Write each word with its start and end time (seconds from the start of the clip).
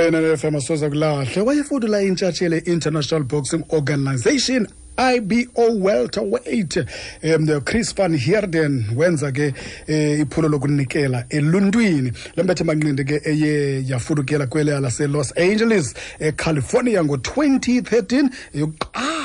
nfm 0.00 0.56
asoza 0.56 0.88
kulahle. 0.88 1.40
Wayefudula 1.42 2.02
intshatsheli 2.02 2.58
international 2.58 3.24
boxing 3.24 3.64
organization 3.70 4.68
IBO 4.98 5.74
welterweight. 5.78 6.76
Um 7.22 7.60
Chris 7.64 7.94
van 7.94 8.16
herden 8.16 8.84
wenza 8.96 9.32
ke 9.32 9.54
um 9.88 10.20
iphulo 10.20 10.48
lokunikela 10.48 11.24
eluntwini. 11.30 12.12
Le 12.36 12.42
mbethe 12.42 12.64
manqindi 12.64 13.04
ke 13.04 13.20
eye 13.24 13.84
yafudukela 13.88 14.46
kwele 14.46 14.80
laselos 14.80 15.32
Angeles 15.36 15.94
eCalifornia 16.18 17.02
ngo2013 17.02 18.28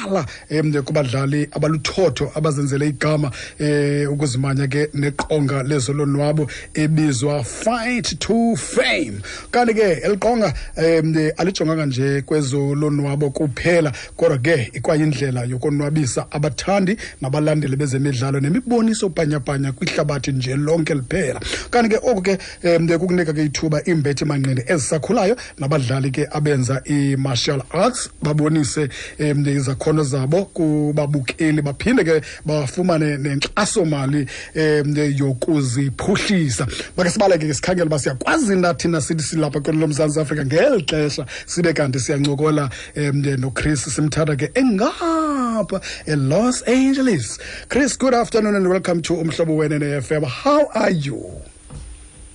yokuqala 0.02 0.26
um 0.50 0.84
kubadlali 0.84 1.48
abaluthotho 1.52 2.32
abazenzele 2.36 2.88
igama 2.88 3.32
um 3.60 4.14
ukuzimanya 4.14 4.68
ke 4.68 4.90
neqonga 4.94 5.64
lezolonwabo 5.64 6.48
ebizwa 6.74 7.44
Fight 7.44 8.20
to 8.20 8.56
Fame. 8.56 9.22
Kanti 9.52 9.74
ke 9.74 10.02
eliqonga 10.04 10.54
um 10.78 11.32
alijonganga 11.38 11.86
nje 11.86 12.22
kwezolonwabo 12.22 13.30
kuphela 13.30 13.92
kodwa 14.16 14.38
ke 14.38 14.72
ikwayindlela 14.74 15.44
yokonwabisa 15.44 16.32
abathandi 16.32 16.98
nabalandeli 17.22 17.76
bezemidlalo 17.76 18.40
nemiboniso 18.40 19.10
bhanyabhanya 19.10 19.72
kwihlabathi 19.72 20.32
nje 20.32 20.56
lonke 20.56 20.94
liphela. 20.94 21.40
Kanti 21.70 21.90
ke 21.90 21.98
oku 22.04 22.22
ke 22.22 22.38
um 22.64 22.88
kukunika 22.88 23.34
ke 23.34 23.46
ithuba 23.46 23.82
iimbethi 23.88 24.26
manqindi 24.26 24.64
ezisakhulayo 24.68 25.36
nabadlali 25.60 26.12
ke 26.12 26.28
abenza 26.32 26.82
i-martial 26.86 27.62
arts 27.72 28.10
babonise 28.22 28.90
um 29.20 29.48
izakhono 29.48 29.91
zabo 30.04 30.46
kubabukeli 30.46 31.62
baphinde 31.62 32.04
ke 32.04 32.22
bafumane 32.46 33.18
nenkxasomali 33.18 34.28
um 34.56 34.96
yokuziphuhlisa. 34.96 36.68
Makhe 36.98 37.10
sibaleke 37.10 37.48
ke 37.48 37.54
sikhangele 37.54 37.86
uba 37.86 38.00
siyakwazi 38.00 38.56
na 38.56 38.74
thina 38.74 39.02
sithi 39.02 39.24
silapha 39.24 39.60
kwelo 39.60 39.80
lomzantsi 39.80 40.20
afrika 40.20 40.46
ngeli 40.46 40.84
xesha 40.84 41.26
sibe 41.46 41.74
kanti 41.74 42.00
siyancokola 42.00 42.70
um 42.96 43.22
nochris 43.38 43.86
simthatha 43.96 44.36
ke 44.36 44.52
engapha 44.54 45.82
elos 46.06 46.64
angeles. 46.68 47.40
Chris 47.70 47.98
good 47.98 48.14
afternoon 48.14 48.56
and 48.56 48.68
welcome 48.70 49.02
to 49.02 49.14
umhlobo 49.14 49.56
wene 49.58 49.80
ne-fm 49.80 50.24
how 50.24 50.66
are 50.74 50.92
you? 50.92 51.42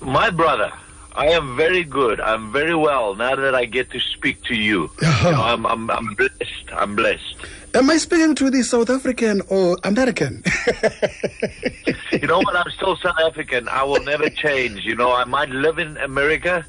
My 0.01 0.31
brother, 0.31 0.71
I 1.17 1.29
am 1.29 1.57
very 1.57 1.83
good. 1.83 2.21
I'm 2.21 2.53
very 2.53 2.75
well 2.75 3.15
now 3.15 3.35
that 3.35 3.55
I 3.55 3.65
get 3.65 3.91
to 3.91 4.01
speak 4.01 4.43
to 4.45 4.55
you. 4.55 4.91
Yeah. 5.01 5.25
You 5.25 5.33
know, 5.33 5.43
I'm, 5.43 5.67
I'm, 5.67 5.91
I'm 5.91 6.15
blessed. 6.15 6.73
I'm 6.73 6.95
blessed. 6.95 7.37
am 7.75 7.91
i 7.91 7.97
speaking 7.99 8.35
to 8.35 8.49
the 8.51 8.63
south 8.63 8.89
african 8.89 9.43
or 9.49 9.77
american 9.85 10.43
You 12.13 12.27
know 12.29 12.39
what? 12.39 12.57
I'm 12.57 12.71
still 12.71 12.97
South 12.97 13.19
African. 13.19 13.69
I 13.69 13.83
will 13.85 14.03
never 14.03 14.31
change. 14.31 14.85
You 14.85 14.95
know, 14.95 15.13
I 15.13 15.25
might 15.25 15.51
live 15.51 15.79
in 15.79 15.97
America, 15.99 16.65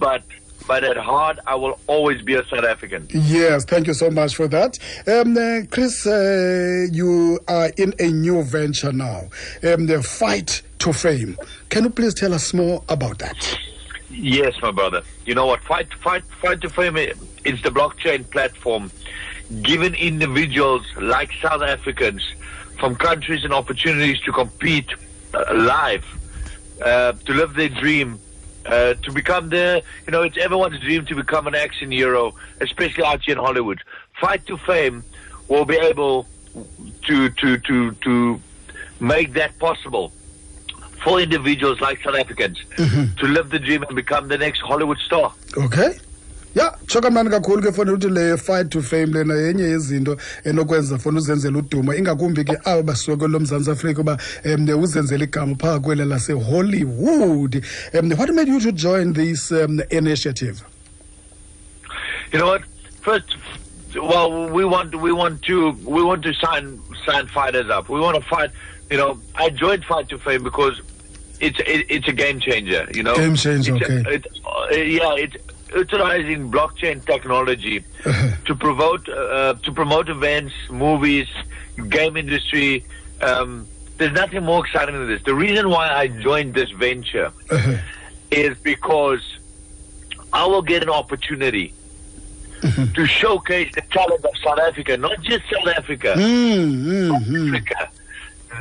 but 0.00 0.22
but 0.66 0.82
at 0.82 0.96
heart, 0.96 1.38
I 1.46 1.54
will 1.54 1.78
always 1.86 2.22
be 2.22 2.34
a 2.34 2.44
South 2.46 2.64
African. 2.64 3.06
Yes, 3.10 3.64
thank 3.64 3.86
you 3.86 3.94
so 3.94 4.10
much 4.10 4.34
for 4.34 4.48
that. 4.48 4.78
Um, 5.06 5.36
uh, 5.36 5.66
Chris, 5.70 6.06
uh, 6.06 6.86
you 6.90 7.38
are 7.48 7.70
in 7.76 7.94
a 7.98 8.08
new 8.10 8.42
venture 8.42 8.92
now, 8.92 9.28
um, 9.62 9.86
the 9.86 10.02
Fight 10.02 10.62
to 10.84 10.92
Fame. 10.92 11.34
Can 11.70 11.84
you 11.84 11.90
please 11.90 12.12
tell 12.12 12.34
us 12.34 12.52
more 12.52 12.84
about 12.90 13.18
that? 13.18 13.58
Yes, 14.10 14.54
my 14.60 14.70
brother. 14.70 15.02
You 15.24 15.34
know 15.34 15.46
what? 15.46 15.62
Fight, 15.62 15.92
fight, 15.94 16.22
fight 16.42 16.60
to 16.60 16.68
fame 16.68 16.98
is 16.98 17.62
the 17.62 17.70
blockchain 17.70 18.30
platform 18.30 18.90
giving 19.62 19.94
individuals 19.94 20.86
like 20.98 21.32
South 21.40 21.62
Africans 21.62 22.22
from 22.78 22.96
countries 22.96 23.44
and 23.44 23.54
opportunities 23.54 24.20
to 24.20 24.32
compete 24.32 24.86
uh, 25.32 25.54
live, 25.54 26.04
uh, 26.82 27.12
to 27.12 27.32
live 27.32 27.54
their 27.54 27.70
dream, 27.70 28.18
uh, 28.66 28.92
to 28.92 29.10
become 29.10 29.48
the, 29.48 29.82
you 30.06 30.10
know, 30.10 30.20
it's 30.20 30.36
everyone's 30.36 30.78
dream 30.80 31.06
to 31.06 31.14
become 31.14 31.46
an 31.46 31.54
action 31.54 31.90
hero, 31.90 32.34
especially 32.60 33.04
out 33.04 33.22
here 33.24 33.36
in 33.36 33.38
Hollywood. 33.38 33.80
Fight 34.20 34.46
to 34.48 34.58
fame 34.58 35.02
will 35.48 35.64
be 35.64 35.76
able 35.76 36.26
to 37.06 37.30
to 37.30 37.56
to 37.56 37.92
to 37.92 38.40
make 39.00 39.32
that 39.32 39.58
possible 39.58 40.12
for 41.04 41.20
individuals 41.20 41.80
like 41.80 42.02
South 42.02 42.16
Africans 42.16 42.58
to 43.20 43.26
live 43.26 43.50
the 43.50 43.58
dream 43.58 43.82
and 43.82 43.94
become 43.94 44.28
the 44.28 44.38
next 44.38 44.60
Hollywood 44.60 44.98
star. 44.98 45.32
Okay. 45.56 45.98
ya 46.54 46.76
tshoka 46.86 47.10
mnani 47.10 47.30
kakhulu 47.30 47.62
ke 47.62 47.72
fona 47.72 47.92
ukuthi 47.92 48.08
le 48.08 48.36
fight 48.36 48.70
to 48.70 48.82
fame 48.82 49.12
lena 49.12 49.34
yenye 49.34 49.62
yezinto 49.62 50.16
enokwenza 50.44 50.98
fona 50.98 51.18
uzenzela 51.18 51.58
udumo 51.58 51.94
ingakumbi 51.94 52.44
ke 52.44 52.56
aba 52.64 52.82
basuke 52.82 53.28
lo 53.28 53.40
mzantsi 53.40 53.70
afrika 53.70 54.00
uba 54.00 54.18
um 54.44 54.82
uzenzela 54.82 55.24
igama 55.24 55.56
phaa 55.56 55.78
kwela 55.80 56.04
lasehollywood 56.04 57.64
um 58.00 58.12
what 58.18 58.30
made 58.30 58.48
you 58.52 58.60
to 58.60 58.72
join 58.72 59.12
this 59.12 59.50
um, 59.52 59.80
initiative 59.90 60.62
You 62.32 62.40
know 62.40 62.46
what? 62.46 62.62
First, 63.00 63.36
well, 63.94 64.48
we 64.50 64.64
want 64.64 64.94
we 65.00 65.12
want 65.12 65.42
to 65.42 65.70
we 65.86 66.02
want 66.02 66.22
to 66.24 66.34
sign 66.34 66.80
sign 67.06 67.28
fighters 67.28 67.70
up. 67.70 67.88
We 67.88 68.00
want 68.00 68.16
to 68.16 68.28
fight. 68.28 68.50
You 68.90 68.96
know, 68.96 69.18
I 69.36 69.50
joined 69.50 69.84
Fight 69.84 70.08
to 70.08 70.18
Fame 70.18 70.42
because 70.42 70.80
it's 71.40 71.58
it, 71.60 71.86
it's 71.88 72.08
a 72.08 72.12
game 72.12 72.40
changer. 72.40 72.88
You 72.94 73.02
know, 73.02 73.14
Game 73.16 73.34
changer, 73.36 73.76
It's 73.76 73.88
a- 73.88 74.08
okay. 74.08 74.22
uh, 74.46 74.74
yeah, 74.76 75.14
it's 75.14 75.36
utilizing 75.74 76.50
blockchain 76.50 77.04
technology 77.04 77.84
to 78.46 78.54
promote 78.54 79.08
uh, 79.08 79.54
to 79.62 79.72
promote 79.72 80.08
events, 80.08 80.54
movies, 80.70 81.28
game 81.88 82.16
industry. 82.16 82.84
Um, 83.20 83.66
there's 83.98 84.12
nothing 84.12 84.44
more 84.44 84.64
exciting 84.66 84.94
than 84.96 85.06
this. 85.08 85.22
The 85.22 85.34
reason 85.34 85.70
why 85.70 85.88
I 85.88 86.08
joined 86.08 86.54
this 86.54 86.70
venture 86.70 87.32
is 88.30 88.56
because 88.58 89.20
I 90.32 90.46
will 90.46 90.62
get 90.62 90.82
an 90.82 90.90
opportunity 90.90 91.72
to 92.94 93.06
showcase 93.06 93.70
the 93.74 93.82
talent 93.82 94.24
of 94.24 94.30
South 94.42 94.58
Africa, 94.58 94.96
not 94.96 95.20
just 95.22 95.44
South 95.50 95.68
Africa, 95.76 96.14
mm, 96.16 96.84
mm, 96.84 97.24
mm. 97.26 97.48
Africa. 97.56 97.88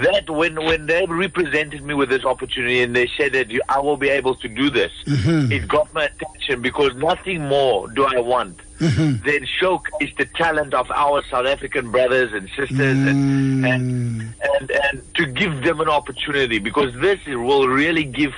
That 0.02 0.30
when 0.30 0.56
when 0.56 0.86
they 0.86 1.06
represented 1.06 1.84
me 1.84 1.94
with 1.94 2.10
this 2.10 2.26
opportunity 2.26 2.82
and 2.82 2.96
they 2.96 3.08
said 3.18 3.34
that 3.34 3.52
you, 3.52 3.62
I 3.70 3.80
will 3.80 3.98
be 3.98 4.10
able 4.10 4.36
to 4.36 4.48
do 4.48 4.70
this, 4.70 4.92
mm-hmm. 5.06 5.52
it 5.52 5.68
got 5.68 5.94
my 5.94 6.06
attention 6.06 6.62
because 6.62 6.96
nothing 6.96 7.48
more 7.48 7.90
do 7.90 8.06
I 8.06 8.20
want 8.20 8.60
mm-hmm. 8.80 9.24
than 9.26 9.46
showcase 9.46 10.14
the 10.18 10.26
talent 10.26 10.74
of 10.74 10.90
our 10.92 11.24
South 11.26 11.46
African 11.46 11.92
brothers 11.92 12.34
and 12.34 12.48
sisters 12.50 12.80
and, 12.80 13.64
mm. 13.64 13.70
and 13.70 14.36
and 14.60 14.72
and 14.72 15.16
to 15.16 15.26
give 15.26 15.62
them 15.62 15.80
an 15.80 15.90
opportunity 15.90 16.60
because 16.60 16.94
this 16.96 17.24
will 17.26 17.68
really 17.68 18.04
give 18.04 18.34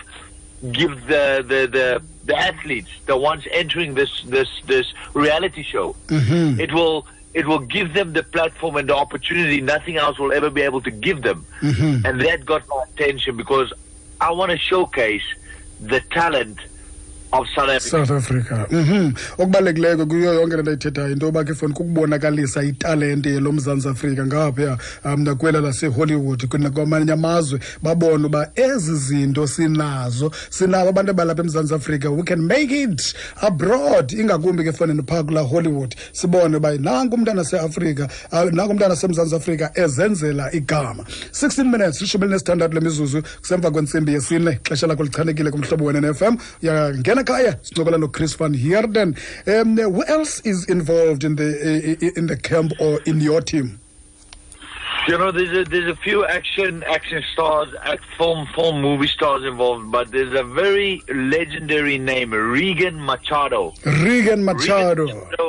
give 0.71 1.05
the 1.07 1.43
the 1.47 1.67
the, 1.71 2.01
the 2.25 2.35
athletes 2.35 2.89
the 3.05 3.17
ones 3.17 3.47
entering 3.51 3.93
this 3.93 4.23
this 4.23 4.49
this 4.65 4.93
reality 5.13 5.63
show 5.63 5.95
mm-hmm. 6.07 6.59
it 6.59 6.73
will 6.73 7.05
it 7.35 7.45
will 7.45 7.59
give 7.59 7.93
them 7.93 8.13
the 8.13 8.23
platform 8.23 8.77
and 8.77 8.89
the 8.89 8.95
opportunity 8.95 9.61
nothing 9.61 9.97
else 9.97 10.17
will 10.17 10.31
ever 10.31 10.49
be 10.49 10.61
able 10.61 10.81
to 10.81 10.89
give 10.89 11.21
them. 11.21 11.45
Mm-hmm. 11.59 12.05
And 12.05 12.21
that 12.21 12.45
got 12.45 12.67
my 12.67 12.83
attention 12.89 13.37
because 13.37 13.71
i 14.21 14.31
want 14.31 14.49
to 14.49 14.57
showcase 14.57 15.27
the 15.81 15.99
talent 15.99 16.57
of 17.39 17.47
south 17.55 17.69
africa. 17.69 17.89
South 17.89 18.11
africa. 18.11 18.67
Mhm. 18.71 19.13
Okubalulekileyo 19.37 20.05
kuyo 20.05 20.33
yonke 20.33 20.55
le 20.55 20.61
nto 20.61 20.71
ayithethayo 20.71 21.11
into 21.11 21.25
yoba 21.25 21.43
ke 21.43 21.53
funa 21.53 21.73
kukubonakalisa 21.73 22.63
italente 22.63 23.39
lo 23.39 23.51
mzantsi 23.51 23.87
afrika 23.87 24.25
ngaphaya 24.25 24.77
um 25.05 25.23
nakwela 25.23 25.61
lasehollywood 25.61 26.47
kwamanye 26.73 27.11
amazwe 27.11 27.59
babone 27.81 28.25
uba 28.25 28.51
ezi 28.55 28.95
zinto 28.95 29.47
sinazo 29.47 30.31
sinabo 30.49 30.89
abantu 30.89 31.11
abalapha 31.11 31.41
emzantsi 31.41 31.73
afrika. 31.73 32.11
We 32.11 32.23
can 32.23 32.47
make 32.47 32.71
it 32.71 33.13
abroad. 33.41 34.11
Ingakumbi 34.11 34.63
ke 34.63 34.73
fana 34.73 35.03
phaa 35.03 35.23
kulaa 35.23 35.41
hollywood 35.41 35.95
sibone 36.11 36.57
uba 36.57 36.77
nanku 36.77 37.15
umntana 37.15 37.43
seafrika 37.43 38.09
uh, 38.31 38.51
nanku 38.51 38.71
umntana 38.71 38.95
semzantsi 38.95 39.35
afrika 39.35 39.71
ezenzela 39.75 40.51
igama. 40.53 41.03
16 41.31 41.63
minutes 41.63 42.01
lishumi 42.01 42.25
elinesithandathu 42.25 42.73
lemizuzu 42.73 43.23
kusemva 43.41 43.71
kwentsimbi 43.71 44.13
yesine 44.13 44.59
xesha 44.63 44.87
lakho 44.87 45.03
lichanekile 45.03 45.51
kumhlobo 45.51 45.85
wena 45.85 46.01
ne-fm 46.01 46.37
uyangena 46.63 47.23
khaya 47.25 47.53
sincokola 47.67 47.97
nochris 48.05 48.35
van 48.37 48.53
heerden 48.65 49.15
um 49.47 49.77
who 49.95 50.03
else 50.17 50.41
is 50.51 50.65
involved 50.75 51.23
in 51.23 51.35
the 51.35 51.49
in 52.19 52.27
the 52.27 52.37
camp 52.49 52.71
or 52.79 52.93
in 53.05 53.19
your 53.29 53.41
team 53.53 53.79
You 55.07 55.17
know, 55.21 55.31
there's 55.31 55.55
a 55.55 55.63
there's 55.69 55.89
a 55.95 55.95
few 56.05 56.25
action 56.25 56.83
action 56.91 57.21
stars, 57.31 57.69
act, 57.91 58.05
film 58.17 58.39
film 58.55 58.81
movie 58.81 59.07
stars 59.17 59.43
involved, 59.49 59.91
but 59.91 60.09
there's 60.11 60.33
a 60.33 60.43
very 60.43 60.91
legendary 61.13 61.97
name, 61.99 62.31
Regan 62.33 62.97
Machado. 63.09 63.61
regan 63.85 64.03
Regan 64.05 64.41
machado 64.47 65.05
Machado, 65.05 65.47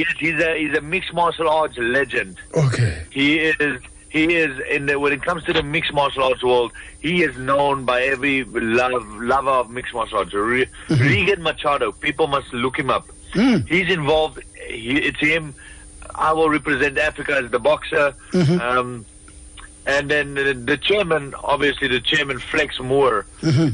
yes, 0.00 0.12
he's 0.20 0.38
a 0.48 0.50
he's 0.60 0.76
a 0.78 0.80
mixed 0.80 1.12
martial 1.12 1.48
arts 1.48 1.76
legend. 1.78 2.36
okay 2.66 2.92
He 3.10 3.28
is 3.40 3.80
he 4.14 4.36
is 4.36 4.56
in 4.70 4.86
the 4.86 4.96
when 5.00 5.12
it 5.12 5.22
comes 5.22 5.42
to 5.42 5.52
the 5.52 5.62
mixed 5.64 5.92
martial 5.92 6.22
arts 6.22 6.44
world, 6.44 6.70
he 7.00 7.24
is 7.24 7.36
known 7.36 7.84
by 7.84 8.02
every 8.02 8.44
love 8.44 9.04
lover 9.20 9.50
of 9.50 9.70
mixed 9.70 9.92
martial 9.92 10.18
arts. 10.18 10.32
Re, 10.32 10.66
Regan 10.88 11.42
Machado, 11.42 11.90
people 11.90 12.28
must 12.28 12.52
look 12.52 12.78
him 12.78 12.90
up. 12.90 13.08
He's 13.66 13.90
involved. 13.90 14.38
He, 14.68 14.98
it's 14.98 15.18
him. 15.18 15.52
I 16.14 16.32
will 16.32 16.48
represent 16.48 16.96
Africa 16.96 17.32
as 17.42 17.50
the 17.50 17.58
boxer. 17.58 18.14
Um, 18.60 19.04
and 19.84 20.08
then 20.08 20.34
the, 20.34 20.54
the 20.54 20.76
chairman, 20.76 21.34
obviously 21.42 21.88
the 21.88 21.98
chairman 22.00 22.38
Flex 22.38 22.78
Moore, 22.78 23.26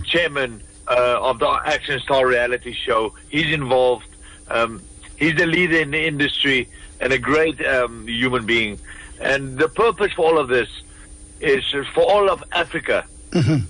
chairman 0.07 0.63
uh, 0.89 1.21
of 1.21 1.39
the 1.39 1.51
Action 1.67 2.01
Star 2.01 2.27
reality 2.27 2.73
show. 2.73 3.13
He's 3.29 3.53
involved. 3.53 4.09
Um, 4.49 4.81
he's 5.19 5.35
the 5.37 5.45
leader 5.47 5.77
in 5.81 5.91
the 5.91 6.03
industry 6.07 6.67
and 6.99 7.13
a 7.13 7.19
great 7.19 7.65
um, 7.67 8.07
human 8.09 8.47
being. 8.47 8.79
And 9.21 9.59
the 9.59 9.69
purpose 9.69 10.13
for 10.13 10.27
all 10.27 10.39
of 10.39 10.49
this 10.49 10.69
is 11.41 11.65
for 11.95 12.03
all 12.03 12.29
of 12.31 12.43
Africa 12.53 13.05
mm-hmm. 13.31 13.65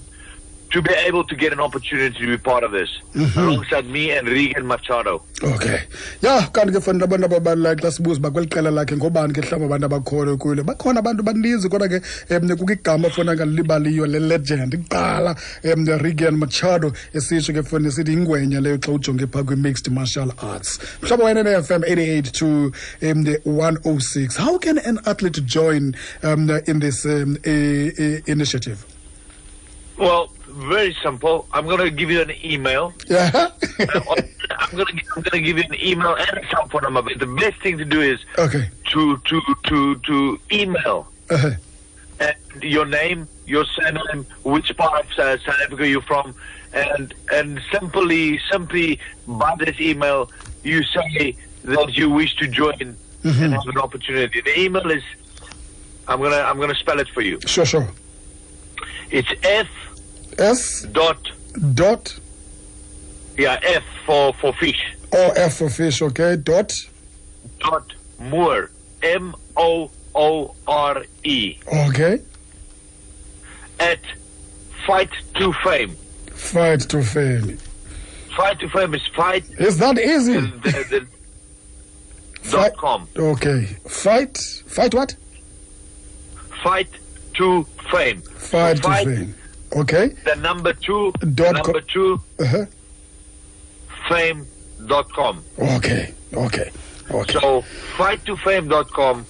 To 0.71 0.83
be 0.83 0.93
able 1.07 1.25
to 1.25 1.35
get 1.37 1.53
an 1.53 1.61
opportunity 1.61 2.19
to 2.19 2.27
be 2.27 2.39
part 2.39 2.63
of 2.65 2.71
this 2.73 2.89
alongside 3.37 3.87
me 3.87 4.11
and 4.13 4.29
Regan 4.29 4.67
Machado. 4.67 5.23
okay. 5.43 5.83
Ya 6.23 6.43
kanti 6.53 6.73
ke 6.73 6.81
fanele 6.81 7.05
abantu 7.05 7.25
ababaluleke 7.27 7.83
xa 7.83 7.91
sibuza 7.93 8.19
uba 8.19 8.31
kweli 8.31 8.49
qela 8.49 8.71
lakhe 8.71 8.97
ngobani 8.97 9.33
ke 9.35 9.41
mhlawumbi 9.41 9.67
abantu 9.67 9.87
abakhoyo 9.87 10.37
kulo 10.37 10.65
bakhona 10.65 10.99
abantu 10.99 11.23
baninzi 11.23 11.69
kodwa 11.69 11.89
ke 11.89 12.03
um 12.31 12.49
kukho 12.57 12.73
igama 12.73 13.11
funa 13.11 13.35
ngalibaliyo 13.35 14.07
le-legend 14.07 14.77
kuqala 14.77 15.37
um 15.65 15.87
regan 15.87 16.37
machado 16.37 16.93
esitsho 17.15 17.53
ke 17.53 17.63
funa 17.63 17.91
sithi 17.91 18.13
ingwenya 18.13 18.61
leyo 18.61 18.79
xa 18.79 18.93
ujonge 18.93 19.27
phaa 19.27 19.43
kwi-mixed 19.43 19.89
martial 19.89 20.33
arts. 20.39 20.79
Mhlobo 21.03 21.25
wena 21.25 21.43
ne-fm 21.43 21.83
88 21.83 22.33
to 22.33 22.47
um 23.03 23.25
the 23.25 23.41
106 23.45 24.37
how 24.37 24.59
can 24.59 24.79
an 24.79 24.99
athlete 25.07 25.45
join 25.47 25.95
um, 26.23 26.51
in 26.67 26.81
this 26.81 27.05
um, 27.05 27.37
a, 27.45 27.91
a 27.99 28.23
initiative? 28.27 28.85
Well, 29.99 30.31
very 30.51 30.95
simple. 31.03 31.47
I'm 31.53 31.65
going 31.67 31.79
to 31.79 31.91
give 31.91 32.11
you 32.11 32.21
an 32.21 32.33
email. 32.45 32.93
yeah 33.07 33.31
I'm 33.79 34.77
going 34.77 34.99
to 34.99 35.05
I'm 35.17 35.23
going 35.23 35.31
to 35.33 35.41
give 35.41 35.59
you 35.59 35.65
an 35.65 35.75
email 35.83 36.15
and 36.15 36.39
a 36.39 36.49
cell 36.49 36.67
phone 36.69 36.83
number. 36.83 37.03
But 37.03 37.19
the 37.19 37.27
best 37.27 37.61
thing 37.61 37.79
to 37.79 37.85
do 37.85 38.01
is 38.01 38.21
okay 38.39 38.69
to 38.93 39.17
to 39.17 39.41
to 39.65 39.95
to 39.97 40.41
email 40.53 41.09
uh, 41.31 41.53
and 42.21 42.63
your 42.63 42.85
name, 42.85 43.29
your 43.47 43.65
surname, 43.65 44.27
which 44.45 44.77
part 44.77 45.05
of 45.05 45.19
uh, 45.19 45.39
South 45.39 45.61
Africa 45.65 45.89
you're 45.89 46.03
from, 46.03 46.35
and 46.75 47.15
and 47.33 47.61
simply 47.73 48.39
simply 48.51 48.99
by 49.27 49.55
this 49.59 49.81
email 49.81 50.31
you 50.63 50.83
say 50.83 51.35
that 51.65 51.97
you 51.97 52.11
wish 52.11 52.35
to 52.37 52.47
join 52.49 52.97
and 53.25 53.53
have 53.55 53.67
an 53.67 53.79
opportunity. 53.79 54.41
The 54.41 54.59
email 54.61 54.91
is 54.91 55.03
I'm 56.09 56.21
gonna 56.21 56.37
I'm 56.37 56.59
gonna 56.59 56.75
spell 56.75 56.99
it 57.01 57.09
for 57.09 57.21
you. 57.23 57.39
sure 57.47 57.65
sure 57.65 57.89
It's 59.11 59.33
F 59.43 59.69
s 60.41 60.83
dot 60.93 61.19
dot 61.75 62.19
yeah 63.39 63.59
F 63.63 63.85
for 64.07 64.33
for 64.35 64.53
fish 64.55 64.81
or 65.13 65.39
f 65.39 65.55
for 65.59 65.69
fish 65.69 66.03
okay 66.03 66.37
dot 66.37 66.73
dot 67.61 67.93
Moore 68.19 68.71
M 69.03 69.35
O 69.57 69.91
O 70.15 70.55
R 70.67 71.05
E 71.25 71.59
okay 71.87 72.21
at 73.79 74.01
fight 74.87 75.11
to 75.37 75.53
fame. 75.65 75.97
fight 76.33 76.81
to 76.81 77.03
fame 77.03 77.59
Fight 78.37 78.59
to 78.61 78.69
fame 78.69 78.95
is 78.95 79.07
fight 79.09 79.45
is 79.59 79.79
that 79.79 79.99
easy 79.99 80.35
the, 80.41 80.87
the, 80.91 81.07
Fight- 82.43 82.73
dot 82.73 82.77
com. 82.79 83.09
Okay. 83.19 83.65
Fight. 83.87 84.39
Fight 84.67 84.95
what? 84.95 85.15
Fight 86.63 86.89
to 87.35 87.65
fame. 87.93 88.23
Fight 88.23 88.77
to 88.77 88.83
Fight 88.83 89.07
fame. 89.07 89.35
Okay. 89.77 90.09
the 90.25 90.35
number 90.37 90.73
two 90.73 91.13
Dot 91.35 91.55
number 91.55 91.81
co- 91.81 91.81
two 91.81 92.21
Uh-huh. 92.41 92.67
fame 94.09 94.47
dot 94.87 95.11
com. 95.13 95.43
Okay. 95.59 96.13
Okay. 96.35 96.71
Okay. 97.11 97.39
So 97.41 97.63
fight 97.97 98.25
to 98.27 98.37
fame 98.37 98.69
dot 98.69 98.91
com 98.93 99.27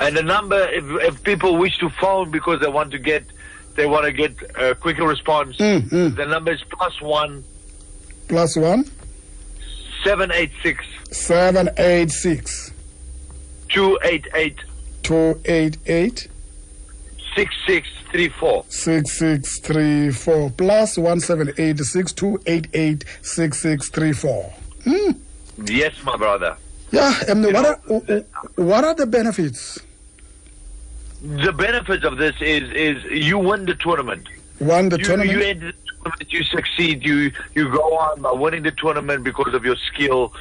and 0.00 0.16
the 0.16 0.22
number 0.22 0.58
if, 0.70 0.84
if 1.02 1.22
people 1.22 1.56
wish 1.56 1.78
to 1.78 1.88
phone 1.90 2.30
because 2.30 2.60
they 2.60 2.68
want 2.68 2.90
to 2.92 2.98
get 2.98 3.24
they 3.76 3.86
want 3.86 4.04
to 4.06 4.12
get 4.12 4.34
a 4.56 4.74
quicker 4.74 5.06
response 5.06 5.56
Mm, 5.58 5.88
mm. 5.88 6.16
the 6.16 6.26
number 6.26 6.52
is 6.52 6.62
plus 6.70 7.00
one 7.00 7.44
Plus 8.28 8.56
one 8.56 8.90
seven 10.02 10.30
eight 10.32 10.50
six 10.62 10.84
seven 11.10 11.68
eight 11.76 12.10
six 12.10 12.72
two 13.68 13.98
eight 14.02 14.26
eight 14.34 14.58
two 15.02 15.40
eight 15.44 15.76
eight 15.86 16.28
six 17.34 17.54
six 17.66 17.88
three 18.10 18.28
four. 18.28 18.64
six 18.68 19.18
six 19.18 19.58
three 19.60 20.10
four 20.10 20.50
plus 20.50 20.96
one 20.98 21.20
seven 21.20 21.52
eight 21.58 21.78
six 21.78 22.12
two 22.12 22.40
eight 22.46 22.68
eight 22.74 23.04
six 23.22 23.60
six 23.60 23.88
three 23.88 24.12
four. 24.12 24.52
Mm. 24.84 25.18
Yes, 25.64 25.94
my 26.04 26.16
brother. 26.16 26.56
Yeah. 26.90 27.12
Um, 27.28 27.42
what 27.42 27.52
know, 27.52 28.02
are 28.06 28.24
what 28.56 28.84
are 28.84 28.94
the 28.94 29.06
benefits? 29.06 29.80
The 31.22 31.52
benefits 31.52 32.04
of 32.04 32.18
this 32.18 32.36
is 32.40 32.70
is 32.72 33.04
you 33.04 33.38
win 33.38 33.64
the 33.64 33.74
tournament. 33.74 34.28
One 34.58 34.88
the 34.88 34.98
you, 34.98 35.04
tournament. 35.04 35.32
you 35.32 35.44
enter 35.44 35.72
the 35.72 35.78
tournament, 36.02 36.32
you 36.32 36.42
succeed, 36.44 37.04
you 37.04 37.32
you 37.54 37.70
go 37.70 37.98
on 37.98 38.22
by 38.22 38.32
winning 38.32 38.62
the 38.62 38.72
tournament 38.72 39.24
because 39.24 39.54
of 39.54 39.64
your 39.64 39.76
skill. 39.76 40.32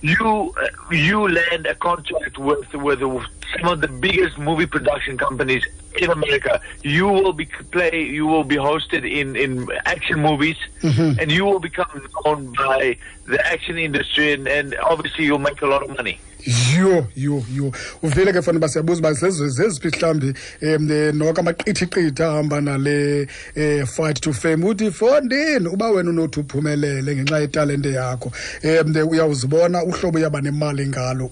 You 0.00 0.54
uh, 0.56 0.94
you 0.94 1.28
land 1.28 1.66
a 1.66 1.74
contract 1.74 2.38
with 2.38 2.72
with 2.74 3.00
some 3.00 3.68
of 3.72 3.80
the 3.80 3.88
biggest 3.88 4.38
movie 4.38 4.66
production 4.66 5.18
companies 5.18 5.64
in 6.00 6.10
America. 6.10 6.60
You 6.82 7.08
will 7.08 7.32
be 7.32 7.46
play. 7.72 8.04
You 8.04 8.26
will 8.26 8.44
be 8.44 8.56
hosted 8.56 9.10
in 9.10 9.34
in 9.36 9.68
action 9.86 10.20
movies, 10.20 10.56
and 10.82 11.32
you 11.32 11.44
will 11.44 11.60
become 11.60 12.06
known 12.24 12.52
by 12.52 12.96
the 13.26 13.44
action 13.46 13.76
industry, 13.78 14.32
and, 14.32 14.46
and 14.46 14.76
obviously 14.82 15.24
you'll 15.24 15.38
make 15.38 15.60
a 15.62 15.66
lot 15.66 15.82
of 15.82 15.96
money. 15.96 16.20
Yho 16.46 17.06
yho 17.16 17.44
yho 17.54 17.72
uvile 18.02 18.32
ke 18.32 18.42
fanele 18.42 18.58
uba 18.58 18.68
siyabuza 18.68 19.00
uba 19.00 19.12
zezi- 19.12 19.48
zeziphi 19.48 19.88
mhlawumbi 19.88 20.34
um 20.62 21.18
noko 21.18 21.40
amaqithiqithi 21.40 22.22
ahamba 22.22 22.60
nale 22.60 23.26
um 23.56 23.86
fight 23.86 24.20
to 24.20 24.32
fame. 24.32 24.64
Uthi 24.64 24.90
fondini 24.90 25.68
uba 25.68 25.90
wena 25.90 26.10
unothi 26.10 26.40
uphumelele 26.40 27.16
ngenxa 27.16 27.38
yetalente 27.40 27.92
yakho. 27.92 28.32
Um 28.64 29.08
uyawuzibona 29.10 29.84
uhlobo 29.84 30.18
uyaba 30.18 30.40
nemali 30.40 30.86
ngalo 30.88 31.30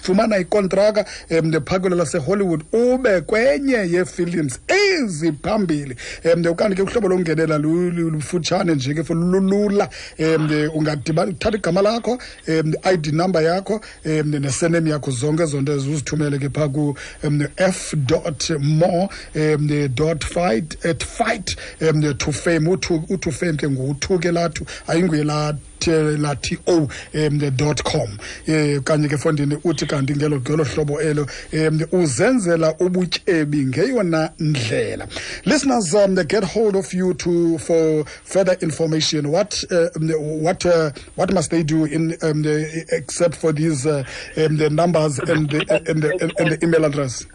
uyawufumana 0.00 0.38
ikontraka 0.38 1.04
um 1.30 1.52
phakelo 1.64 1.96
lasehollywood 1.96 2.62
ube 2.72 3.20
kwenye 3.20 3.72
yeefilms 3.74 4.60
eziphambili. 4.68 5.96
Um 6.34 6.46
ukanti 6.46 6.76
ke 6.76 6.82
uhlobo 6.82 7.08
lokungenela 7.08 7.58
lu- 7.58 7.90
lu- 7.90 8.10
lufutshane 8.10 8.74
nje 8.74 8.94
ke 8.94 9.04
for 9.04 9.16
lulula. 9.16 9.88
Um 10.18 10.50
ungadibana 10.74 11.30
uthatha 11.30 11.56
igama 11.58 11.82
lakho 11.82 12.18
um 12.48 12.74
i-id 12.84 13.12
number 13.12 13.42
yakho 13.42 13.80
um 14.04 14.30
nesenem 14.30 14.86
yakho 14.86 15.10
zonke 15.10 15.42
ezo 15.42 15.60
nto 15.60 15.72
uzithumele 15.76 16.38
ke 16.38 16.48
phaa 16.48 16.68
ku 16.68 16.96
um, 17.24 17.46
f 17.56 17.94
dot 18.06 18.50
more 18.60 19.08
um 19.34 19.88
dot 19.94 20.24
fight 20.24 20.84
at 20.84 21.04
fight 21.04 21.56
um 21.82 22.14
to 22.18 22.32
fame. 22.32 22.60
Uthu 22.70 23.32
fame 23.32 23.56
ke 23.56 23.68
nguthu 23.68 24.18
ke 24.20 24.30
lathu 24.32 24.64
ayinguye 24.86 25.24
laa 25.24 25.52
the- 25.80 26.16
la 26.18 26.34
t 26.34 26.58
o 26.66 26.88
um 27.14 27.38
the 27.38 27.50
dot 27.50 27.82
com 27.82 28.08
um 28.48 28.80
kanye 28.84 29.08
ke 29.08 29.16
fondini 29.18 29.56
uthi 29.64 29.86
kanti 29.86 30.14
ngelo 30.14 30.40
ngelo 30.40 30.64
hlobo 30.64 31.00
elo 31.00 31.26
um 31.52 31.80
uzenzela 31.92 32.74
ubutyebi 32.78 33.64
ngeyona 33.66 34.30
ndlela 34.38 35.06
listeners 35.44 35.94
um, 35.94 36.14
they 36.14 36.24
get 36.24 36.44
hold 36.44 36.76
of 36.76 36.92
you 36.94 37.14
to 37.14 37.58
for 37.58 38.04
further 38.24 38.56
information 38.60 39.26
what 39.26 39.64
uh, 39.70 39.88
what 40.42 40.64
uh, 40.66 40.90
what 41.16 41.32
must 41.32 41.50
they 41.50 41.62
do 41.62 41.84
in 41.84 42.16
um, 42.22 42.42
the, 42.42 42.84
except 42.92 43.34
for 43.36 43.52
these 43.52 43.86
uh, 43.86 44.02
um, 44.36 44.56
the 44.56 44.68
numbers 44.70 45.18
and 45.18 45.50
the, 45.50 45.58
and, 45.88 46.02
the, 46.02 46.10
and, 46.20 46.32
and 46.38 46.50
the 46.52 46.58
email 46.62 46.84
address 46.84 47.26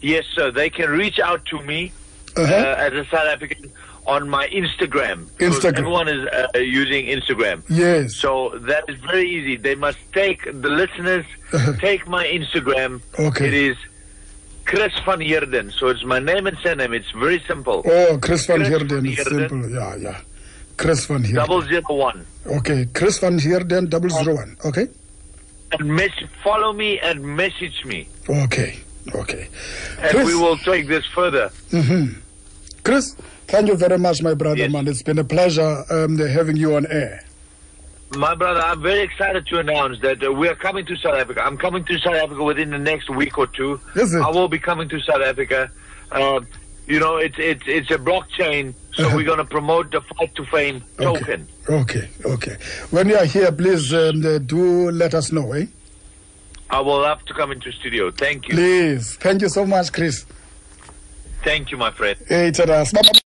Yes, 0.00 0.24
sir. 0.34 0.50
They 0.50 0.68
can 0.68 0.90
reach 0.90 1.18
out 1.18 1.44
to 1.46 1.60
me 1.62 1.92
Uh-huh. 2.36 2.52
uh, 2.52 2.76
as 2.86 2.92
a 2.92 3.04
South 3.10 3.28
African 3.34 3.70
on 4.06 4.28
my 4.28 4.46
Instagram. 4.48 5.24
Instagram. 5.38 5.78
Everyone 5.78 6.08
is 6.08 6.26
uh, 6.28 6.58
using 6.58 7.06
Instagram. 7.06 7.62
yes 7.68 8.14
So 8.16 8.30
that 8.70 8.84
is 8.88 8.96
very 9.10 9.28
easy. 9.30 9.56
They 9.56 9.74
must 9.74 9.98
take 10.12 10.44
the 10.44 10.68
listeners 10.82 11.24
take 11.80 12.06
my 12.08 12.24
Instagram. 12.26 13.00
Okay. 13.18 13.46
It 13.48 13.54
is 13.54 13.76
Chris 14.66 14.92
van 15.04 15.20
Heerden. 15.20 15.70
So 15.78 15.88
it's 15.88 16.04
my 16.04 16.18
name 16.18 16.46
and 16.46 16.56
surname. 16.58 16.92
It's 16.94 17.10
very 17.12 17.40
simple. 17.46 17.82
oh 17.86 18.18
chris 18.20 18.46
van 18.46 18.60
heerden 18.64 19.04
simple 19.16 19.68
yeah 19.70 19.94
yeah 19.96 20.20
chris 20.76 21.06
van 21.06 21.22
heerden 21.22 21.46
Double 21.46 21.62
zero 21.62 21.94
one. 22.10 22.26
okay 22.58 22.86
chris 22.92 23.18
van 23.18 23.38
heerden 23.38 23.88
double 23.88 24.10
zero 24.10 24.34
one 24.36 24.56
okay 24.64 24.86
And 25.78 25.88
mess- 26.00 26.24
follow 26.42 26.72
me 26.72 26.98
and 27.00 27.18
message 27.42 27.84
me. 27.84 28.00
okay 28.28 28.70
okay 29.14 29.44
And 30.00 30.10
Chris. 30.12 30.26
we 30.26 30.34
will 30.42 30.56
take 30.70 30.84
this 30.88 31.06
further. 31.18 31.46
Chris, 32.84 33.14
thank 33.46 33.68
you 33.68 33.76
very 33.76 33.98
much, 33.98 34.22
my 34.22 34.34
brother, 34.34 34.56
Yes. 34.58 34.70
man. 34.72 34.86
It's 34.88 35.02
been 35.02 35.18
a 35.18 35.24
pleasure 35.24 35.84
um, 35.90 36.18
having 36.18 36.56
you 36.56 36.76
on 36.76 36.86
air. 36.86 37.24
My 38.16 38.34
brother, 38.34 38.60
I'm 38.60 38.80
very 38.82 39.00
excited 39.00 39.46
to 39.48 39.58
announce 39.58 40.00
that 40.00 40.22
uh, 40.24 40.30
we 40.32 40.48
are 40.48 40.54
coming 40.54 40.84
to 40.86 40.96
South 40.96 41.14
Africa. 41.14 41.42
I'm 41.44 41.56
coming 41.56 41.82
to 41.84 41.98
South 41.98 42.14
Africa 42.14 42.44
within 42.44 42.70
the 42.70 42.78
next 42.78 43.08
week 43.10 43.38
or 43.38 43.46
two. 43.46 43.80
Is 43.96 44.14
it? 44.14 44.20
I 44.20 44.28
will 44.30 44.48
be 44.48 44.58
coming 44.58 44.88
to 44.90 45.00
South 45.00 45.22
Africa. 45.22 45.70
Um, 46.12 46.46
you 46.86 47.00
know, 47.00 47.16
it's 47.16 47.36
it's 47.38 47.62
it's 47.66 47.90
a 47.90 47.96
blockchain, 47.98 48.74
so 48.92 49.06
Uh-huh. 49.06 49.16
we're 49.16 49.24
going 49.24 49.38
to 49.38 49.44
promote 49.46 49.90
the 49.90 50.02
Fight 50.02 50.34
to 50.36 50.44
Fame 50.44 50.84
token. 50.98 51.48
Okay, 51.68 52.08
okay. 52.26 52.56
When 52.90 53.08
you 53.08 53.16
are 53.16 53.24
here, 53.24 53.50
please 53.50 53.92
um, 53.94 54.24
uh, 54.24 54.38
do 54.38 54.90
let 54.90 55.14
us 55.14 55.32
know, 55.32 55.52
eh? 55.52 55.66
I 56.70 56.80
will 56.80 57.02
have 57.02 57.24
to 57.24 57.34
come 57.34 57.50
into 57.52 57.72
studio. 57.72 58.10
Thank 58.10 58.48
you. 58.48 58.54
Please. 58.54 59.16
Thank 59.16 59.40
you 59.42 59.48
so 59.48 59.64
much, 59.64 59.92
Chris. 59.92 60.26
Thank 61.44 61.70
you, 61.70 61.76
my 61.76 61.90
friend. 61.90 62.18
Hey. 62.26 62.50